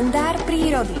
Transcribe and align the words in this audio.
kalendár 0.00 0.32
prírody. 0.48 0.96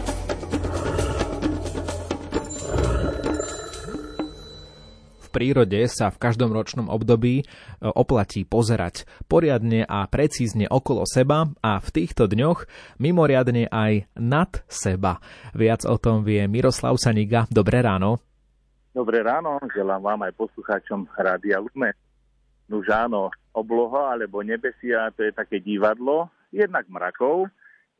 V 5.24 5.28
prírode 5.32 5.80
sa 5.88 6.12
v 6.12 6.20
každom 6.20 6.52
ročnom 6.52 6.92
období 6.92 7.40
e, 7.40 7.44
oplatí 7.80 8.44
pozerať 8.44 9.08
poriadne 9.24 9.88
a 9.88 10.04
precízne 10.04 10.68
okolo 10.68 11.08
seba 11.08 11.48
a 11.64 11.80
v 11.80 11.88
týchto 11.96 12.28
dňoch 12.28 12.68
mimoriadne 13.00 13.72
aj 13.72 14.04
nad 14.20 14.60
seba. 14.68 15.24
Viac 15.56 15.88
o 15.88 15.96
tom 15.96 16.20
vie 16.20 16.44
Miroslav 16.44 17.00
Saniga. 17.00 17.48
Dobré 17.48 17.80
ráno. 17.80 18.20
Dobré 18.92 19.24
ráno, 19.24 19.64
želám 19.72 20.04
vám 20.04 20.28
aj 20.28 20.36
poslucháčom 20.36 21.08
Rádia 21.16 21.56
Lume. 21.56 21.96
Nuž 22.68 22.84
áno, 22.92 23.32
obloha 23.56 24.12
alebo 24.12 24.44
nebesia, 24.44 25.08
to 25.16 25.24
je 25.24 25.32
také 25.32 25.56
divadlo, 25.56 26.28
jednak 26.52 26.84
mrakov, 26.92 27.48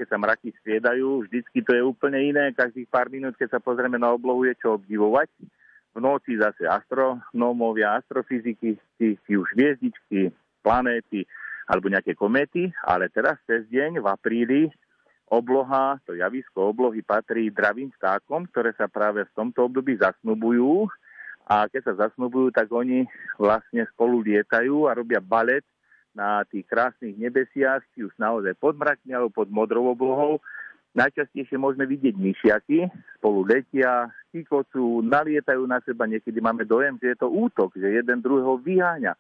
keď 0.01 0.09
sa 0.09 0.17
mraky 0.17 0.49
striedajú, 0.65 1.29
vždycky 1.29 1.61
to 1.61 1.77
je 1.77 1.85
úplne 1.85 2.17
iné, 2.17 2.57
každých 2.57 2.89
pár 2.89 3.13
minút, 3.13 3.37
keď 3.37 3.53
sa 3.53 3.61
pozrieme 3.61 4.01
na 4.01 4.17
oblohu, 4.17 4.49
je 4.49 4.57
čo 4.57 4.81
obdivovať. 4.81 5.29
V 5.93 6.01
noci 6.01 6.41
zase 6.41 6.65
astronómovia, 6.65 8.01
astrofyziky, 8.01 8.81
či, 8.97 9.21
už 9.29 9.53
hviezdičky, 9.53 10.33
planéty 10.65 11.29
alebo 11.69 11.93
nejaké 11.93 12.17
kométy, 12.17 12.73
ale 12.81 13.13
teraz 13.13 13.37
cez 13.45 13.69
deň 13.69 14.01
v 14.01 14.07
apríli 14.09 14.61
obloha, 15.29 16.01
to 16.09 16.17
javisko 16.17 16.73
oblohy 16.73 17.05
patrí 17.05 17.53
dravým 17.53 17.93
vtákom, 18.01 18.49
ktoré 18.49 18.73
sa 18.81 18.89
práve 18.89 19.29
v 19.29 19.35
tomto 19.37 19.69
období 19.69 20.01
zasnubujú. 20.01 20.89
A 21.45 21.69
keď 21.69 21.93
sa 21.93 22.09
zasnubujú, 22.09 22.51
tak 22.57 22.73
oni 22.73 23.05
vlastne 23.37 23.85
spolu 23.93 24.25
lietajú 24.25 24.89
a 24.89 24.97
robia 24.97 25.21
balet 25.21 25.63
na 26.15 26.43
tých 26.47 26.67
krásnych 26.67 27.15
nebesiach, 27.15 27.85
či 27.95 28.07
už 28.07 28.15
naozaj 28.19 28.59
pod 28.59 28.75
mrakmi 28.77 29.15
alebo 29.15 29.31
pod 29.31 29.49
modrou 29.51 29.91
oblohou. 29.95 30.43
Najčastejšie 30.91 31.55
môžeme 31.55 31.87
vidieť 31.87 32.19
myšiaky, 32.19 32.91
spolu 33.23 33.47
letia, 33.47 34.11
kikocu, 34.35 35.07
nalietajú 35.07 35.63
na 35.63 35.79
seba, 35.87 36.11
niekedy 36.11 36.43
máme 36.43 36.67
dojem, 36.67 36.99
že 36.99 37.15
je 37.15 37.19
to 37.23 37.31
útok, 37.31 37.79
že 37.79 38.03
jeden 38.03 38.19
druhého 38.19 38.59
vyháňa 38.59 39.15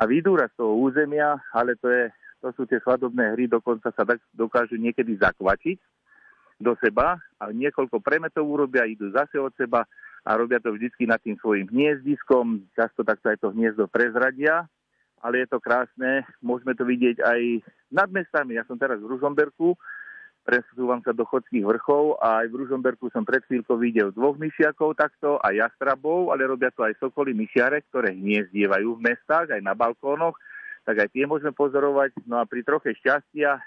a 0.00 0.02
vydúra 0.08 0.48
z 0.48 0.64
toho 0.64 0.80
územia, 0.80 1.36
ale 1.52 1.76
to, 1.76 1.92
je, 1.92 2.08
to 2.40 2.48
sú 2.56 2.64
tie 2.64 2.80
svadobné 2.80 3.36
hry, 3.36 3.44
dokonca 3.52 3.92
sa 3.92 4.04
tak 4.08 4.16
dokážu 4.32 4.80
niekedy 4.80 5.20
zakvačiť 5.20 5.76
do 6.56 6.72
seba 6.80 7.20
a 7.36 7.52
niekoľko 7.52 8.00
premetov 8.00 8.48
urobia, 8.48 8.88
idú 8.88 9.12
zase 9.12 9.36
od 9.36 9.52
seba 9.60 9.84
a 10.24 10.30
robia 10.36 10.60
to 10.60 10.72
vždycky 10.72 11.04
nad 11.04 11.20
tým 11.20 11.36
svojim 11.40 11.68
hniezdiskom. 11.68 12.64
Často 12.76 13.04
takto 13.04 13.32
aj 13.32 13.40
to 13.40 13.52
hniezdo 13.52 13.88
prezradia, 13.88 14.68
ale 15.20 15.44
je 15.44 15.48
to 15.52 15.58
krásne. 15.60 16.24
Môžeme 16.40 16.72
to 16.72 16.84
vidieť 16.88 17.20
aj 17.20 17.40
nad 17.92 18.08
mestami. 18.08 18.56
Ja 18.56 18.64
som 18.64 18.80
teraz 18.80 19.00
v 19.00 19.08
Ružomberku, 19.08 19.76
presúvam 20.40 21.04
sa 21.04 21.12
do 21.12 21.28
chodských 21.28 21.62
vrchov 21.62 22.18
a 22.18 22.44
aj 22.44 22.46
v 22.48 22.58
Ružomberku 22.64 23.12
som 23.12 23.22
pred 23.28 23.44
chvíľkou 23.44 23.76
videl 23.76 24.08
dvoch 24.10 24.40
myšiakov 24.40 24.96
takto 24.96 25.36
a 25.38 25.52
jastrabov, 25.52 26.32
ale 26.32 26.48
robia 26.48 26.72
to 26.72 26.82
aj 26.82 26.96
sokoly 26.96 27.36
myšiare, 27.36 27.84
ktoré 27.92 28.16
hniezdievajú 28.16 28.96
v 28.96 29.04
mestách, 29.04 29.52
aj 29.52 29.60
na 29.60 29.76
balkónoch, 29.76 30.34
tak 30.88 31.06
aj 31.06 31.08
tie 31.12 31.28
môžeme 31.28 31.52
pozorovať. 31.52 32.16
No 32.24 32.40
a 32.40 32.48
pri 32.48 32.64
troche 32.64 32.96
šťastia 32.96 33.60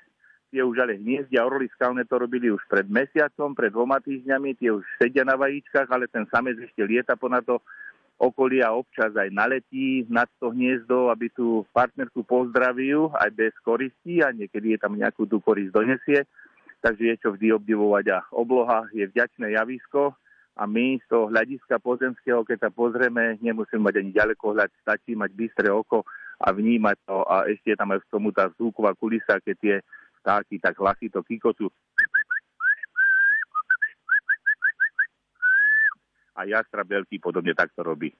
tie 0.54 0.62
už 0.62 0.86
ale 0.86 1.02
hniezdia, 1.02 1.42
orly 1.42 1.66
skalné 1.74 2.06
to 2.06 2.22
robili 2.22 2.54
už 2.54 2.62
pred 2.70 2.86
mesiacom, 2.86 3.58
pred 3.58 3.74
dvoma 3.74 3.98
týždňami, 3.98 4.54
tie 4.62 4.70
už 4.70 4.86
sedia 5.02 5.26
na 5.26 5.34
vajíčkach, 5.34 5.90
ale 5.90 6.06
ten 6.06 6.30
samec 6.30 6.62
ešte 6.62 6.86
lieta 6.86 7.18
ponad 7.18 7.42
to 7.42 7.58
okolie 8.24 8.64
a 8.64 8.72
občas 8.72 9.12
aj 9.12 9.28
naletí 9.36 10.08
nad 10.08 10.32
to 10.40 10.56
hniezdo, 10.56 11.12
aby 11.12 11.28
tú 11.36 11.68
partnerku 11.76 12.24
pozdravujú 12.24 13.12
aj 13.20 13.30
bez 13.36 13.54
koristí 13.60 14.24
a 14.24 14.32
niekedy 14.32 14.76
je 14.76 14.80
tam 14.80 14.96
nejakú 14.96 15.28
tú 15.28 15.44
korist 15.44 15.76
donesie. 15.76 16.24
Takže 16.84 17.04
je 17.04 17.16
čo 17.20 17.36
vždy 17.36 17.56
obdivovať 17.56 18.06
a 18.12 18.20
obloha 18.32 18.88
je 18.92 19.08
vďačné 19.08 19.56
javisko 19.56 20.16
a 20.54 20.64
my 20.70 21.02
z 21.02 21.06
toho 21.10 21.32
hľadiska 21.34 21.82
pozemského, 21.82 22.46
keď 22.46 22.68
sa 22.68 22.70
pozrieme, 22.70 23.42
nemusíme 23.42 23.82
mať 23.82 23.96
ani 24.04 24.12
ďalekohľad, 24.14 24.70
stačí 24.86 25.18
mať 25.18 25.32
bystré 25.34 25.68
oko 25.74 26.06
a 26.44 26.54
vnímať 26.54 26.98
to 27.08 27.18
a 27.26 27.48
ešte 27.50 27.74
je 27.74 27.78
tam 27.80 27.90
aj 27.96 28.04
v 28.06 28.10
tomu 28.12 28.30
tá 28.30 28.52
zvuková 28.54 28.94
kulisa, 28.94 29.42
keď 29.42 29.56
tie 29.58 29.76
vtáky 30.22 30.62
tak 30.62 30.78
hlasito 30.78 31.26
kikocu. 31.26 31.74
A 36.34 36.50
jastra 36.50 36.82
veľký 36.82 37.22
podobne 37.22 37.54
takto 37.54 37.86
robí. 37.86 38.14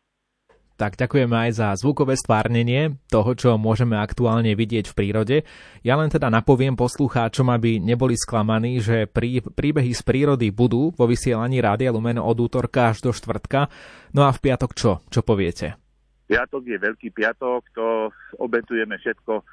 Tak 0.74 0.98
ďakujeme 0.98 1.38
aj 1.38 1.52
za 1.54 1.68
zvukové 1.78 2.18
stvárnenie 2.18 2.98
toho, 3.06 3.38
čo 3.38 3.62
môžeme 3.62 3.94
aktuálne 3.94 4.58
vidieť 4.58 4.90
v 4.90 4.98
prírode. 4.98 5.38
Ja 5.86 5.94
len 6.02 6.10
teda 6.10 6.34
napoviem 6.34 6.74
poslucháčom, 6.74 7.54
aby 7.54 7.78
neboli 7.78 8.18
sklamaní, 8.18 8.82
že 8.82 9.06
prí, 9.06 9.38
príbehy 9.38 9.94
z 9.94 10.02
prírody 10.02 10.50
budú 10.50 10.90
vo 10.98 11.06
vysielaní 11.06 11.62
Rádia 11.62 11.94
Lumen 11.94 12.18
od 12.18 12.38
útorka 12.42 12.90
až 12.90 13.06
do 13.06 13.14
štvrtka. 13.14 13.70
No 14.18 14.26
a 14.26 14.34
v 14.34 14.42
piatok 14.50 14.72
čo? 14.74 14.92
Čo 15.14 15.22
poviete? 15.22 15.78
Piatok 16.26 16.66
je 16.66 16.78
Veľký 16.82 17.14
piatok, 17.14 17.62
to 17.78 18.10
obetujeme 18.42 18.98
všetko 18.98 19.46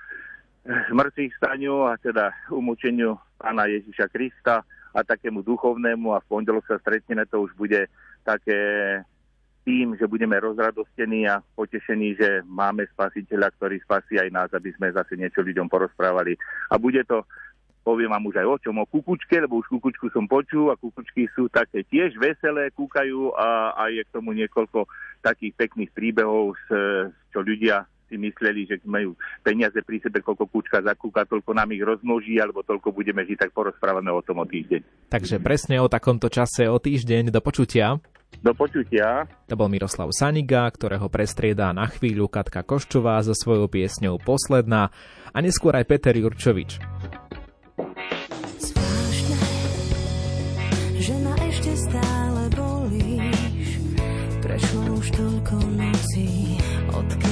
mŕtvych 0.92 1.36
staniu 1.36 1.88
a 1.88 2.00
teda 2.00 2.32
umúčeniu 2.48 3.16
pána 3.36 3.68
Ježiša 3.68 4.08
Krista 4.08 4.64
a 4.92 5.00
takému 5.04 5.44
duchovnému 5.44 6.12
a 6.12 6.20
v 6.20 6.28
pondelok 6.28 6.64
sa 6.66 6.76
stretneme, 6.80 7.28
to 7.28 7.44
už 7.44 7.52
bude 7.56 7.88
také 8.22 8.60
tým, 9.64 9.92
že 9.96 10.08
budeme 10.08 10.40
rozradostení 10.40 11.28
a 11.28 11.44
potešení, 11.54 12.16
že 12.16 12.40
máme 12.48 12.88
spasiteľa, 12.96 13.52
ktorý 13.60 13.76
spasí 13.84 14.16
aj 14.16 14.30
nás, 14.32 14.50
aby 14.56 14.72
sme 14.72 14.88
zase 14.94 15.20
niečo 15.20 15.44
ľuďom 15.44 15.68
porozprávali. 15.68 16.34
A 16.72 16.80
bude 16.80 17.04
to, 17.04 17.28
poviem 17.84 18.08
vám 18.08 18.24
už 18.24 18.40
aj 18.40 18.46
o 18.48 18.56
čom, 18.62 18.76
o 18.80 18.86
kukučke, 18.88 19.36
lebo 19.36 19.60
už 19.60 19.68
kukučku 19.68 20.08
som 20.14 20.24
počul 20.24 20.72
a 20.72 20.80
kukučky 20.80 21.28
sú 21.36 21.50
také 21.52 21.84
tiež 21.84 22.16
veselé, 22.16 22.72
kúkajú 22.72 23.36
a, 23.36 23.76
a 23.76 23.82
je 23.92 24.00
k 24.00 24.14
tomu 24.14 24.32
niekoľko 24.32 24.88
takých 25.20 25.52
pekných 25.58 25.90
príbehov, 25.92 26.56
čo 27.30 27.38
ľudia 27.44 27.84
si 28.10 28.18
mysleli, 28.18 28.66
že 28.66 28.82
majú 28.82 29.14
peniaze 29.46 29.78
pri 29.86 30.02
sebe, 30.02 30.18
koľko 30.18 30.50
kúčka 30.50 30.82
zakúka, 30.82 31.22
toľko 31.22 31.54
nám 31.54 31.70
ich 31.70 31.86
rozmnoží, 31.86 32.42
alebo 32.42 32.66
toľko 32.66 32.90
budeme 32.90 33.22
žiť, 33.22 33.46
tak 33.46 33.54
porozprávame 33.54 34.10
o 34.10 34.18
tom 34.18 34.42
o 34.42 34.46
týždeň. 34.50 35.14
Takže 35.14 35.38
presne 35.38 35.78
o 35.78 35.86
takomto 35.86 36.26
čase 36.26 36.66
o 36.66 36.82
týždeň. 36.82 37.30
Do 37.30 37.38
počutia. 37.38 38.02
Do 38.42 38.54
počutia. 38.54 39.26
To 39.50 39.54
bol 39.58 39.66
Miroslav 39.70 40.10
Saniga, 40.14 40.66
ktorého 40.70 41.10
prestriedá 41.10 41.74
na 41.74 41.86
chvíľu 41.90 42.30
Katka 42.30 42.62
Koščová 42.62 43.22
so 43.22 43.34
svojou 43.34 43.66
piesňou 43.66 44.22
Posledná 44.22 44.94
a 45.30 45.38
neskôr 45.42 45.74
aj 45.74 45.86
Peter 45.86 46.14
Jurčovič. 46.14 46.78
Zvláštne, 48.58 49.38
že 51.02 51.14
ma 51.26 51.34
ešte 51.42 51.72
stále 51.74 52.42
bolíš, 52.54 53.68
prešlo 54.40 54.82
už 54.94 55.06
toľko 55.10 55.56
nocí, 55.74 56.54
odkedy 56.94 57.29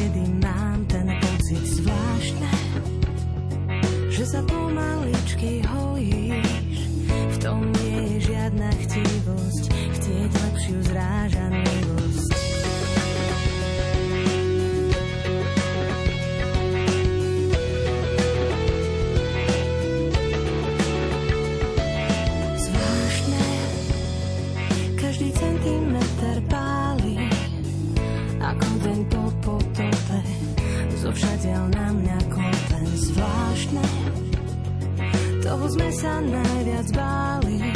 sme 35.88 36.04
sa 36.04 36.20
najviac 36.20 36.88
báli. 36.92 37.72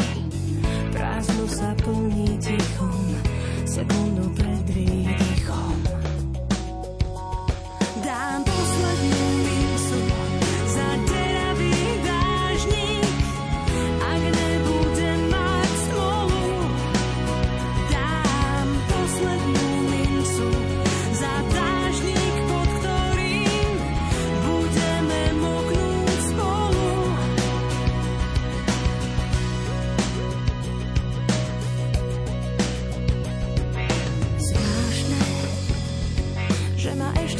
Prázdno 0.93 1.49
sa 1.49 1.73
plní 1.81 2.37
tichom, 2.44 3.17
sekundu 3.64 4.29
pred 4.37 4.64
výdychom. 4.69 5.31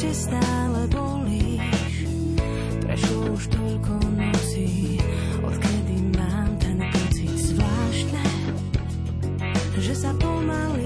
ešte 0.03 0.35
stále 0.35 0.83
bolíš. 0.91 2.11
Prešlo 2.83 3.39
už 3.39 3.43
toľko 3.55 3.93
nocí, 4.19 4.99
odkedy 5.39 5.95
mám 6.19 6.51
ten 6.59 6.75
pocit 6.91 7.31
zvláštne, 7.31 8.25
že 9.79 9.93
sa 9.95 10.11
pomaly 10.19 10.82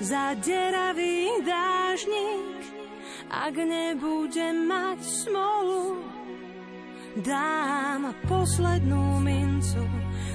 za 0.00 0.32
deravý 0.40 1.28
dážnik, 1.44 2.60
ak 3.28 3.54
nebudem 3.54 4.64
mať 4.66 4.98
smolu. 5.04 6.00
Dám 7.20 8.16
poslednú 8.24 9.20
mincu 9.20 9.84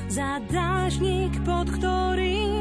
za 0.08 0.38
dážnik, 0.48 1.34
pod 1.42 1.66
ktorým 1.82 2.55